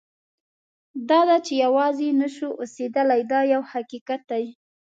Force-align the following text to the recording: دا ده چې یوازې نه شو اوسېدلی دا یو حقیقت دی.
دا 1.09 1.19
ده 1.29 1.37
چې 1.45 1.53
یوازې 1.65 2.07
نه 2.21 2.27
شو 2.35 2.49
اوسېدلی 2.61 3.21
دا 3.31 3.39
یو 3.53 3.61
حقیقت 3.71 4.21
دی. 4.31 4.45